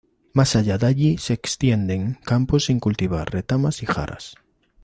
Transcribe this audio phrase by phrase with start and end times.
[0.33, 4.33] Más allá de allí se extienden campos sin cultivar, retamas y jaras.